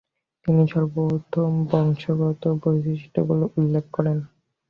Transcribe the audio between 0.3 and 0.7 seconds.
তিনি